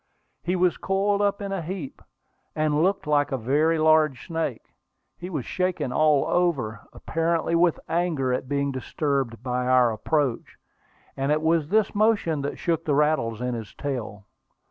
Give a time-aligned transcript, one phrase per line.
[0.41, 2.01] He was coiled up in a heap,
[2.55, 4.73] and looked like a very large snake.
[5.15, 10.57] He was shaking all over, apparently with anger at being disturbed by our approach;
[11.15, 14.25] and it was this motion that shook the rattles in his tail.